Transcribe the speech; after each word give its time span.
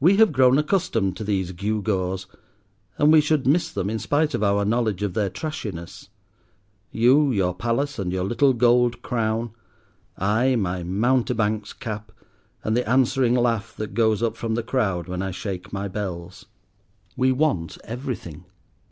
We 0.00 0.16
have 0.16 0.32
grown 0.32 0.58
accustomed 0.58 1.16
to 1.16 1.22
these 1.22 1.52
gew 1.52 1.80
gaws, 1.80 2.26
and 2.98 3.12
we 3.12 3.20
should 3.20 3.46
miss 3.46 3.70
them 3.70 3.88
in 3.88 4.00
spite 4.00 4.34
of 4.34 4.42
our 4.42 4.64
knowledge 4.64 5.00
of 5.04 5.14
their 5.14 5.30
trashiness: 5.30 6.08
you, 6.90 7.30
your 7.30 7.54
palace 7.54 7.96
and 7.96 8.12
your 8.12 8.24
little 8.24 8.52
gold 8.52 9.00
crown; 9.02 9.52
I, 10.18 10.56
my 10.56 10.82
mountebank's 10.82 11.72
cap, 11.72 12.10
and 12.64 12.76
the 12.76 12.88
answering 12.88 13.34
laugh 13.36 13.72
that 13.76 13.94
goes 13.94 14.24
up 14.24 14.36
from 14.36 14.56
the 14.56 14.64
crowd 14.64 15.06
when 15.06 15.22
I 15.22 15.30
shake 15.30 15.72
my 15.72 15.86
bells. 15.86 16.46
We 17.16 17.30
want 17.30 17.78
everything. 17.84 18.46